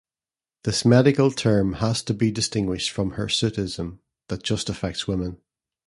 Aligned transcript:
This 0.63 0.83
medical 0.83 1.29
term 1.29 1.73
has 1.73 2.01
to 2.05 2.15
be 2.15 2.31
distinguished 2.31 2.89
from 2.89 3.11
hirsutism 3.11 3.99
that 4.29 4.41
just 4.41 4.67
affects 4.67 5.07
women. 5.07 5.39